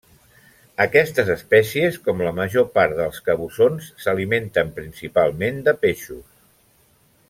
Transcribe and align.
Aquestes 0.85 1.29
espècies, 1.33 1.99
com 2.07 2.23
la 2.29 2.33
major 2.39 2.65
part 2.79 2.97
dels 3.03 3.21
cabussons 3.29 3.93
s'alimenten 4.07 4.75
principalment 4.81 5.65
de 5.71 5.79
peixos. 5.87 6.27